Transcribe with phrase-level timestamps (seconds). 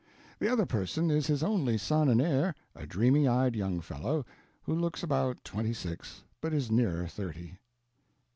[0.39, 4.25] The other person is his only son and heir, a dreamy eyed young fellow,
[4.63, 7.59] who looks about twenty six but is nearer thirty.